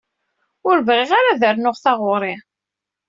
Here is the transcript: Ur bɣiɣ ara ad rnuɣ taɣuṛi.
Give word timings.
Ur 0.67 0.77
bɣiɣ 0.87 1.09
ara 1.19 1.29
ad 1.33 1.43
rnuɣ 1.55 1.75
taɣuṛi. 1.83 2.35